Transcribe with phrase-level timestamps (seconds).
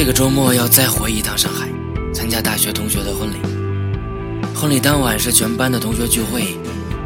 [0.00, 1.68] 这个周末要再回一趟上海，
[2.14, 3.36] 参加大学同学的婚礼。
[4.54, 6.56] 婚礼当晚是全班的同学聚会，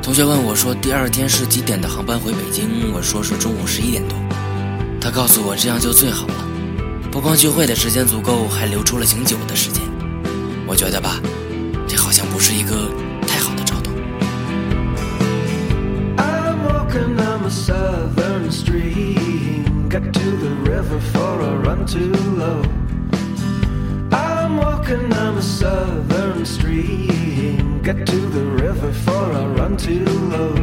[0.01, 4.17] 同学问我说：“第二天是几点的航班回北京？”我说是中午十一点多。
[5.01, 6.35] 他告诉我这样就最好了，
[7.11, 9.83] 不光聚会的时间足够，还留出了醒酒的时间。
[10.65, 11.21] 我觉得吧，
[11.89, 12.89] 这好像不是一个
[13.27, 13.91] 太好的兆头。
[20.13, 21.99] To the river for a run to
[22.39, 22.63] low.
[24.95, 27.83] Walking on the southern stream.
[27.83, 30.55] Get to the river for a run too low.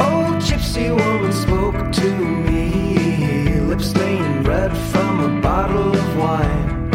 [0.00, 6.90] Old gypsy woman spoke to me, lips stained red from a bottle of wine.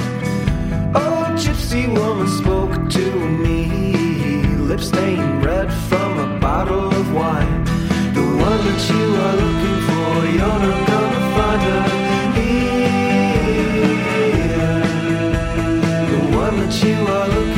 [0.96, 3.12] Old gypsy woman spoke to
[3.44, 7.61] me, lips stained red from a bottle of wine.
[16.62, 17.51] That you are looking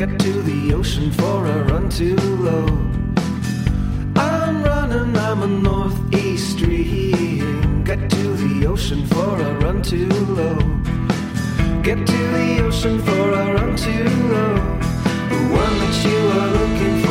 [0.00, 2.66] cut to the ocean for a run too low.
[4.16, 7.84] I'm running, I'm a northeast stream.
[7.84, 10.56] Got to the ocean for a run too low.
[11.82, 14.54] Get to the ocean for a run too low.
[15.32, 17.09] The one that you are looking for.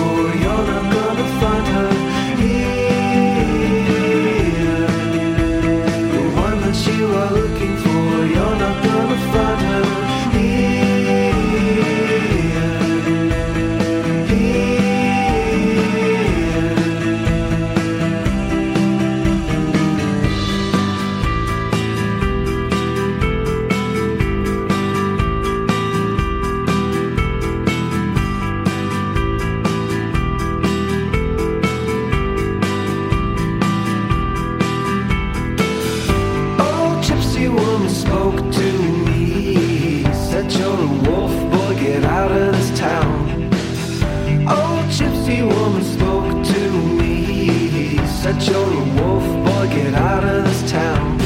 [45.70, 47.98] woman spoke to me.
[48.08, 51.20] Said you're a wolf boy, get out of this town.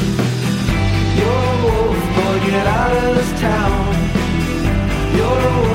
[1.18, 3.96] You're a wolf boy, get out of this town.
[5.16, 5.73] You're a wolf